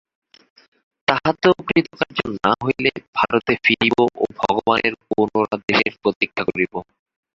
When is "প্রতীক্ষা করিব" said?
6.01-6.73